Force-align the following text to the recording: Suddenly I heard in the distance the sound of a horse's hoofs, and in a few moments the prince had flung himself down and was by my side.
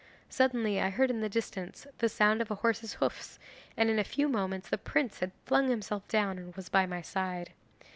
Suddenly 0.29 0.81
I 0.81 0.89
heard 0.89 1.11
in 1.11 1.21
the 1.21 1.29
distance 1.29 1.85
the 1.99 2.09
sound 2.09 2.41
of 2.41 2.49
a 2.49 2.55
horse's 2.55 2.93
hoofs, 2.93 3.37
and 3.77 3.87
in 3.87 3.99
a 3.99 4.03
few 4.03 4.27
moments 4.27 4.67
the 4.67 4.79
prince 4.79 5.19
had 5.19 5.31
flung 5.45 5.67
himself 5.69 6.07
down 6.07 6.39
and 6.39 6.55
was 6.55 6.69
by 6.69 6.87
my 6.87 7.03
side. 7.03 7.51